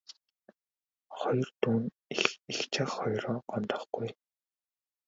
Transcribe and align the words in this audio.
Хоёр 1.19 1.49
дүү 1.61 1.77
нь 1.83 1.93
эгч 2.51 2.73
ах 2.83 2.91
хоёроо 2.97 3.37
гомдоохгүй 3.51 4.05
ээ. 4.09 4.13